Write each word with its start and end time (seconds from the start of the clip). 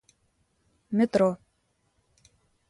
метро 0.97 1.29